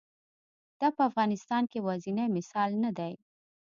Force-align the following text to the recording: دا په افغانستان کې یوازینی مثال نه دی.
دا 0.79 0.87
په 0.95 1.01
افغانستان 1.09 1.63
کې 1.69 1.77
یوازینی 1.81 2.25
مثال 2.37 2.69
نه 2.83 2.91
دی. 2.97 3.13